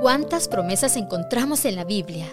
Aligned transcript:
¿Cuántas 0.00 0.46
promesas 0.48 0.96
encontramos 0.98 1.64
en 1.64 1.74
la 1.74 1.84
Biblia? 1.84 2.26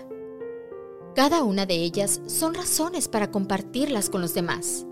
Cada 1.15 1.43
una 1.43 1.65
de 1.65 1.75
ellas 1.75 2.19
son 2.27 2.53
razones 2.55 3.07
para 3.07 3.31
compartirlas 3.31 4.09
con 4.09 4.19
los 4.19 4.33
demás. 4.33 4.85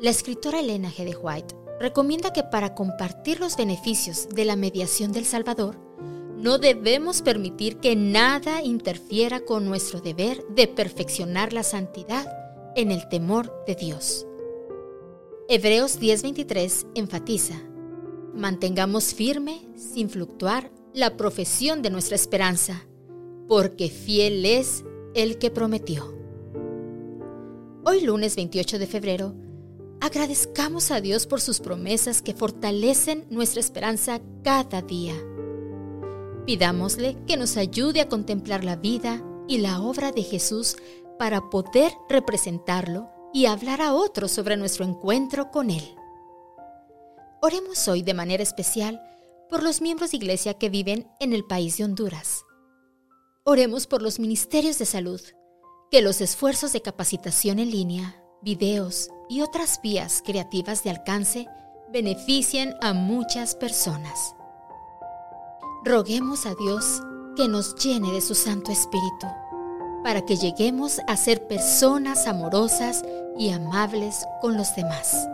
La 0.00 0.08
escritora 0.08 0.60
Elena 0.60 0.90
G. 0.90 1.04
de 1.04 1.16
White 1.16 1.54
recomienda 1.78 2.32
que 2.32 2.42
para 2.42 2.74
compartir 2.74 3.40
los 3.40 3.58
beneficios 3.58 4.26
de 4.30 4.46
la 4.46 4.56
mediación 4.56 5.12
del 5.12 5.26
Salvador, 5.26 5.76
no 6.38 6.56
debemos 6.56 7.20
permitir 7.20 7.76
que 7.76 7.94
nada 7.94 8.62
interfiera 8.62 9.40
con 9.40 9.66
nuestro 9.66 10.00
deber 10.00 10.46
de 10.48 10.68
perfeccionar 10.68 11.52
la 11.52 11.62
santidad 11.62 12.26
en 12.74 12.90
el 12.90 13.06
temor 13.10 13.52
de 13.66 13.74
Dios. 13.74 14.26
Hebreos 15.48 16.00
10:23 16.00 16.86
enfatiza, 16.94 17.60
mantengamos 18.34 19.12
firme, 19.12 19.68
sin 19.76 20.08
fluctuar, 20.08 20.70
la 20.96 21.14
profesión 21.18 21.82
de 21.82 21.90
nuestra 21.90 22.14
esperanza, 22.14 22.86
porque 23.48 23.90
fiel 23.90 24.46
es 24.46 24.82
el 25.14 25.36
que 25.36 25.50
prometió. 25.50 26.16
Hoy 27.84 28.00
lunes 28.00 28.34
28 28.34 28.78
de 28.78 28.86
febrero, 28.86 29.34
agradezcamos 30.00 30.90
a 30.90 31.02
Dios 31.02 31.26
por 31.26 31.42
sus 31.42 31.60
promesas 31.60 32.22
que 32.22 32.32
fortalecen 32.32 33.26
nuestra 33.28 33.60
esperanza 33.60 34.22
cada 34.42 34.80
día. 34.80 35.12
Pidámosle 36.46 37.18
que 37.26 37.36
nos 37.36 37.58
ayude 37.58 38.00
a 38.00 38.08
contemplar 38.08 38.64
la 38.64 38.76
vida 38.76 39.22
y 39.46 39.58
la 39.58 39.82
obra 39.82 40.12
de 40.12 40.22
Jesús 40.22 40.78
para 41.18 41.50
poder 41.50 41.92
representarlo 42.08 43.10
y 43.34 43.44
hablar 43.44 43.82
a 43.82 43.92
otros 43.92 44.30
sobre 44.30 44.56
nuestro 44.56 44.86
encuentro 44.86 45.50
con 45.50 45.68
Él. 45.68 45.94
Oremos 47.42 47.86
hoy 47.86 48.02
de 48.02 48.14
manera 48.14 48.42
especial 48.42 48.98
por 49.48 49.62
los 49.62 49.80
miembros 49.80 50.10
de 50.10 50.18
iglesia 50.18 50.54
que 50.54 50.68
viven 50.68 51.08
en 51.20 51.32
el 51.32 51.44
país 51.44 51.76
de 51.78 51.84
Honduras. 51.84 52.44
Oremos 53.44 53.86
por 53.86 54.02
los 54.02 54.18
ministerios 54.18 54.78
de 54.78 54.86
salud, 54.86 55.20
que 55.90 56.02
los 56.02 56.20
esfuerzos 56.20 56.72
de 56.72 56.82
capacitación 56.82 57.58
en 57.58 57.70
línea, 57.70 58.20
videos 58.42 59.08
y 59.28 59.42
otras 59.42 59.80
vías 59.82 60.22
creativas 60.24 60.82
de 60.82 60.90
alcance 60.90 61.46
beneficien 61.92 62.74
a 62.80 62.92
muchas 62.92 63.54
personas. 63.54 64.34
Roguemos 65.84 66.46
a 66.46 66.54
Dios 66.54 67.00
que 67.36 67.46
nos 67.46 67.76
llene 67.76 68.10
de 68.12 68.20
su 68.20 68.34
Santo 68.34 68.72
Espíritu, 68.72 69.26
para 70.02 70.24
que 70.24 70.36
lleguemos 70.36 71.00
a 71.06 71.16
ser 71.16 71.46
personas 71.46 72.26
amorosas 72.26 73.04
y 73.38 73.50
amables 73.50 74.26
con 74.40 74.56
los 74.56 74.74
demás. 74.74 75.28